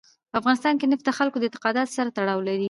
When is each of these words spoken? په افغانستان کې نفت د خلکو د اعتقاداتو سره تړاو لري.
په 0.31 0.35
افغانستان 0.41 0.73
کې 0.77 0.85
نفت 0.91 1.03
د 1.07 1.11
خلکو 1.19 1.37
د 1.39 1.43
اعتقاداتو 1.47 1.95
سره 1.97 2.13
تړاو 2.17 2.45
لري. 2.47 2.59